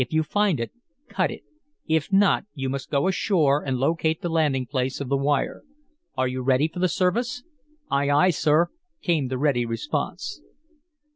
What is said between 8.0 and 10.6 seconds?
ay, sir!" came the ready response.